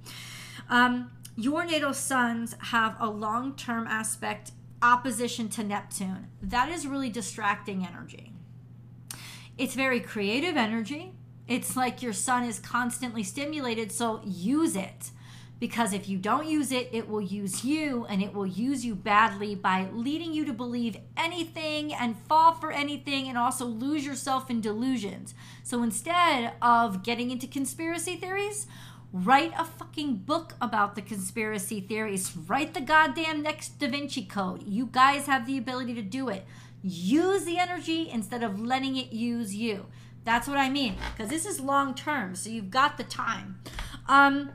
Um, 0.69 1.11
your 1.35 1.65
natal 1.65 1.93
suns 1.93 2.55
have 2.59 2.95
a 2.99 3.09
long 3.09 3.55
term 3.55 3.87
aspect 3.87 4.51
opposition 4.81 5.49
to 5.49 5.63
Neptune. 5.63 6.27
That 6.41 6.69
is 6.69 6.87
really 6.87 7.09
distracting 7.09 7.85
energy. 7.85 8.33
It's 9.57 9.75
very 9.75 9.99
creative 9.99 10.55
energy. 10.55 11.13
It's 11.47 11.75
like 11.75 12.01
your 12.01 12.13
sun 12.13 12.43
is 12.43 12.59
constantly 12.59 13.23
stimulated, 13.23 13.91
so 13.91 14.21
use 14.23 14.75
it. 14.75 15.11
Because 15.59 15.91
if 15.91 16.07
you 16.07 16.17
don't 16.17 16.47
use 16.47 16.71
it, 16.71 16.89
it 16.93 17.09
will 17.09 17.19
use 17.21 17.65
you 17.65 18.05
and 18.05 18.21
it 18.21 18.33
will 18.33 18.47
use 18.47 18.85
you 18.85 18.95
badly 18.95 19.55
by 19.55 19.89
leading 19.91 20.33
you 20.33 20.45
to 20.45 20.53
believe 20.53 20.95
anything 21.17 21.93
and 21.93 22.17
fall 22.17 22.53
for 22.53 22.71
anything 22.71 23.27
and 23.27 23.37
also 23.37 23.65
lose 23.65 24.05
yourself 24.05 24.49
in 24.49 24.61
delusions. 24.61 25.33
So 25.63 25.83
instead 25.83 26.53
of 26.61 27.03
getting 27.03 27.29
into 27.29 27.45
conspiracy 27.45 28.15
theories, 28.15 28.67
Write 29.11 29.53
a 29.57 29.65
fucking 29.65 30.17
book 30.17 30.53
about 30.61 30.93
the 30.93 31.01
conspiracy 31.01 31.81
theories. 31.81 32.35
Write 32.37 32.75
the 32.75 32.81
goddamn 32.81 33.41
next 33.41 33.79
Da 33.79 33.87
Vinci 33.87 34.23
Code. 34.23 34.61
You 34.67 34.87
guys 34.91 35.25
have 35.25 35.47
the 35.47 35.57
ability 35.57 35.95
to 35.95 36.03
do 36.03 36.29
it. 36.29 36.45
use 36.81 37.43
the 37.43 37.57
energy 37.57 38.09
instead 38.09 38.41
of 38.43 38.61
letting 38.61 38.95
it 38.95 39.11
use 39.11 39.53
you. 39.55 39.87
That's 40.23 40.47
what 40.47 40.57
I 40.57 40.69
mean. 40.69 40.95
Because 41.11 41.29
this 41.29 41.45
is 41.45 41.59
long 41.59 41.95
term, 41.95 42.35
so 42.35 42.49
you've 42.49 42.69
got 42.69 42.97
the 42.97 43.03
time. 43.03 43.59
Um, 44.07 44.51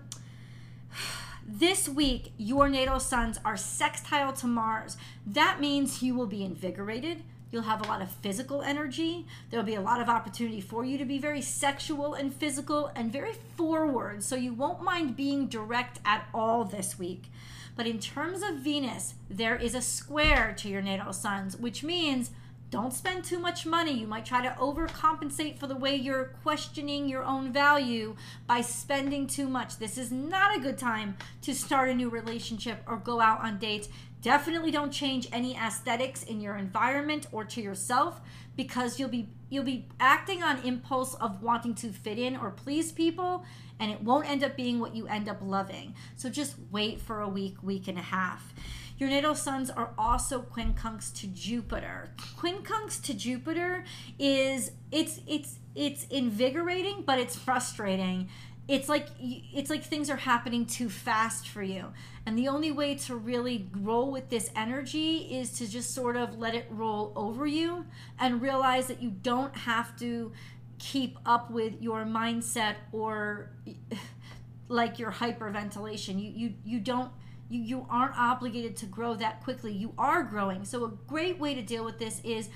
this 1.47 1.89
week, 1.89 2.33
your 2.39 2.69
natal 2.69 3.01
suns 3.01 3.39
are 3.45 3.57
sextile 3.57 4.33
to 4.35 4.47
Mars. 4.47 4.97
That 5.27 5.61
means 5.61 6.03
you 6.03 6.15
will 6.15 6.29
be 6.29 6.45
invigorated. 6.45 7.25
You'll 7.55 7.63
have 7.63 7.87
a 7.87 7.89
lot 7.89 8.03
of 8.03 8.11
physical 8.11 8.63
energy. 8.63 9.29
There'll 9.49 9.65
be 9.65 9.77
a 9.77 9.81
lot 9.81 10.01
of 10.01 10.09
opportunity 10.09 10.61
for 10.61 10.85
you 10.85 10.99
to 10.99 11.05
be 11.05 11.19
very 11.19 11.41
sexual 11.41 12.15
and 12.15 12.35
physical 12.35 12.91
and 12.97 13.13
very 13.13 13.35
forward. 13.57 14.25
So 14.25 14.35
you 14.35 14.53
won't 14.53 14.83
mind 14.83 15.15
being 15.15 15.47
direct 15.47 16.01
at 16.05 16.27
all 16.35 16.65
this 16.65 16.99
week. 16.99 17.31
But 17.77 17.87
in 17.87 18.01
terms 18.01 18.43
of 18.43 18.57
Venus, 18.57 19.15
there 19.31 19.55
is 19.55 19.77
a 19.77 19.81
square 19.81 20.53
to 20.59 20.69
your 20.69 20.83
natal 20.83 21.13
suns, 21.13 21.57
which 21.57 21.85
means 21.85 22.33
don't 22.71 22.93
spend 22.93 23.23
too 23.23 23.39
much 23.39 23.67
money. 23.67 23.93
You 23.93 24.09
might 24.09 24.25
try 24.25 24.43
to 24.43 24.57
overcompensate 24.59 25.57
for 25.57 25.69
the 25.69 25.77
way 25.77 25.95
you're 25.95 26.35
questioning 26.43 27.09
your 27.09 27.23
own 27.23 27.53
value 27.53 28.17
by 28.49 28.63
spending 28.63 29.29
too 29.29 29.49
much. 29.49 29.79
This 29.79 29.97
is 29.97 30.11
not 30.11 30.57
a 30.57 30.61
good 30.61 30.77
time 30.77 31.17
to 31.43 31.55
start 31.55 31.89
a 31.89 31.95
new 31.95 32.09
relationship 32.09 32.83
or 32.89 32.97
go 32.97 33.21
out 33.21 33.45
on 33.45 33.59
dates. 33.59 33.89
Definitely 34.25 34.71
don't 34.71 34.91
change 34.91 35.29
any 35.33 35.55
aesthetics 35.55 36.23
in 36.23 36.41
your 36.41 36.57
environment 36.57 37.27
or 37.31 37.45
to 37.45 37.61
yourself 37.61 38.23
because 38.57 38.99
you'll 38.99 39.11
be 39.11 39.29
you'll 39.51 39.65
be 39.65 39.87
acting 40.01 40.43
on 40.43 40.63
impulse 40.65 41.13
of 41.17 41.43
wanting 41.43 41.75
to 41.75 41.89
fit 41.89 42.19
in 42.19 42.35
or 42.35 42.51
please 42.51 42.91
people 42.91 43.45
and 43.79 43.93
it 43.93 44.01
won't 44.01 44.27
end 44.27 44.43
up 44.43 44.57
being 44.57 44.81
what 44.81 44.97
you 44.97 45.07
end 45.09 45.29
up 45.29 45.37
loving. 45.43 45.95
So 46.17 46.31
just 46.31 46.55
wait 46.71 47.03
for 47.03 47.21
a 47.21 47.29
week, 47.29 47.63
week 47.63 47.87
and 47.87 47.99
a 47.99 48.03
half. 48.03 48.55
Your 48.97 49.11
natal 49.11 49.35
suns 49.35 49.69
are 49.69 49.91
also 49.99 50.41
quincunx 50.41 51.13
to 51.21 51.27
Jupiter. 51.27 52.15
Quincunx 52.39 53.03
to 53.03 53.13
Jupiter 53.13 53.85
is 54.19 54.71
it's 54.91 55.21
it's 55.27 55.59
it's 55.75 56.05
invigorating, 56.05 57.03
but 57.05 57.19
it's 57.19 57.37
frustrating. 57.37 58.31
It's 58.67 58.89
like 58.89 59.09
it's 59.21 59.69
like 59.69 59.85
things 59.85 60.09
are 60.09 60.17
happening 60.17 60.65
too 60.65 60.89
fast 60.89 61.49
for 61.49 61.63
you. 61.63 61.93
And 62.25 62.39
the 62.39 62.49
only 62.49 62.73
way 62.73 62.95
to 62.95 63.15
really 63.15 63.69
roll 63.77 64.11
with 64.11 64.31
this 64.31 64.51
energy 64.57 65.19
is 65.19 65.51
to 65.59 65.69
just 65.69 65.95
sort 65.95 66.17
of 66.17 66.39
let 66.39 66.55
it 66.55 66.67
roll 66.71 67.13
over 67.15 67.47
you 67.47 67.85
and 68.19 68.41
realize 68.41 68.87
that 68.87 69.03
you 69.03 69.11
don't 69.11 69.55
have 69.55 69.99
to 69.99 70.33
keep 70.79 71.19
up 71.27 71.51
with 71.51 71.81
your 71.83 72.05
mindset 72.05 72.77
or 72.93 73.51
like 74.69 74.99
your 74.99 75.13
hyperventilation. 75.13 76.23
You 76.23 76.33
you 76.35 76.55
you 76.65 76.81
don't 76.81 77.11
you, 77.49 77.61
you 77.61 77.87
aren't 77.91 78.19
obligated 78.19 78.77
to 78.79 78.87
grow 78.87 79.15
that 79.15 79.43
quickly. 79.43 79.73
You 79.73 79.93
are 79.99 80.23
growing. 80.23 80.65
So, 80.65 80.85
a 80.85 80.89
great 81.07 81.39
way 81.39 81.55
to 81.55 81.63
deal 81.63 81.85
with 81.85 81.99
this 81.99 82.21
is 82.25 82.49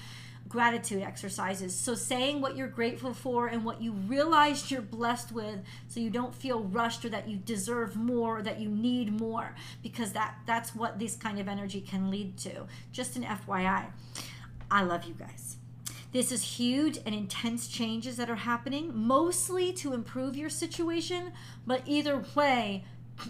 gratitude 0.48 1.02
exercises. 1.02 1.74
So, 1.74 1.94
saying 1.94 2.40
what 2.40 2.56
you're 2.56 2.68
grateful 2.68 3.12
for 3.12 3.46
and 3.46 3.64
what 3.64 3.82
you 3.82 3.92
realized 3.92 4.70
you're 4.70 4.80
blessed 4.80 5.32
with 5.32 5.60
so 5.88 6.00
you 6.00 6.10
don't 6.10 6.34
feel 6.34 6.62
rushed 6.62 7.04
or 7.04 7.08
that 7.10 7.28
you 7.28 7.36
deserve 7.36 7.96
more 7.96 8.38
or 8.38 8.42
that 8.42 8.60
you 8.60 8.68
need 8.68 9.20
more 9.20 9.54
because 9.82 10.12
that 10.12 10.36
that's 10.46 10.74
what 10.74 10.98
this 10.98 11.16
kind 11.16 11.38
of 11.38 11.48
energy 11.48 11.80
can 11.80 12.10
lead 12.10 12.36
to. 12.38 12.66
Just 12.92 13.16
an 13.16 13.24
FYI. 13.24 13.86
I 14.70 14.82
love 14.82 15.04
you 15.04 15.14
guys. 15.14 15.56
This 16.10 16.32
is 16.32 16.42
huge 16.42 16.98
and 17.04 17.14
intense 17.14 17.68
changes 17.68 18.16
that 18.16 18.30
are 18.30 18.36
happening, 18.36 18.90
mostly 18.94 19.74
to 19.74 19.92
improve 19.92 20.36
your 20.36 20.48
situation, 20.48 21.32
but 21.66 21.82
either 21.84 22.24
way, 22.34 22.84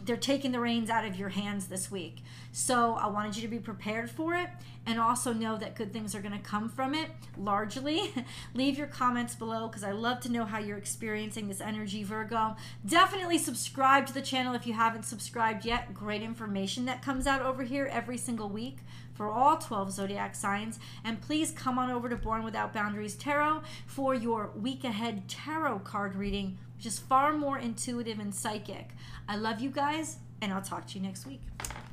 they're 0.05 0.17
taking 0.17 0.53
the 0.53 0.61
reins 0.61 0.91
out 0.91 1.05
of 1.05 1.17
your 1.17 1.31
hands 1.31 1.67
this 1.67 1.91
week. 1.91 2.23
So 2.53 2.95
I 2.95 3.07
wanted 3.09 3.37
you 3.37 3.43
to 3.43 3.49
be 3.49 3.59
prepared 3.59 4.11
for 4.11 4.35
it 4.35 4.49
and 4.87 4.99
also 4.99 5.33
know 5.33 5.57
that 5.59 5.75
good 5.77 5.93
things 5.93 6.15
are 6.15 6.21
going 6.21 6.33
to 6.33 6.39
come 6.39 6.69
from 6.69 6.95
it 6.95 7.11
largely. 7.37 8.13
Leave 8.55 8.79
your 8.79 8.87
comments 8.87 9.35
below 9.35 9.69
because 9.69 9.85
I 9.85 9.93
love 9.93 10.21
to 10.21 10.33
know 10.33 10.45
how 10.45 10.59
you're 10.59 10.79
experiencing 10.79 11.49
this 11.49 11.61
energy, 11.61 12.03
Virgo. 12.03 12.57
Definitely 12.87 13.39
subscribe 13.39 14.07
to 14.07 14.15
the 14.15 14.23
channel 14.23 14.55
if 14.55 14.67
you 14.67 14.73
haven't 14.73 15.05
subscribed 15.05 15.65
yet. 15.65 15.93
Great 15.93 16.23
information 16.23 16.87
that 16.87 17.03
comes 17.03 17.27
out 17.27 17.43
over 17.43 17.63
here 17.63 17.89
every 17.93 18.17
single 18.17 18.49
week 18.49 18.79
for 19.15 19.31
all 19.31 19.59
12 19.59 19.93
zodiac 19.93 20.35
signs. 20.35 20.79
And 21.05 21.21
please 21.21 21.51
come 21.51 21.79
on 21.79 21.91
over 21.91 22.09
to 22.09 22.17
Born 22.17 22.45
Without 22.45 22.73
Boundaries 22.73 23.17
Tarot 23.17 23.63
for 23.87 24.15
your 24.15 24.53
week 24.57 24.85
ahead 24.85 25.29
tarot 25.29 25.81
card 25.81 26.15
reading 26.15 26.57
is 26.87 26.99
far 26.99 27.33
more 27.33 27.59
intuitive 27.59 28.19
and 28.19 28.35
psychic. 28.35 28.91
I 29.29 29.37
love 29.37 29.61
you 29.61 29.71
guys, 29.71 30.17
and 30.41 30.53
I'll 30.53 30.63
talk 30.63 30.87
to 30.89 30.99
you 30.99 31.05
next 31.05 31.27
week. 31.27 31.43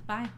Bye. 0.07 0.29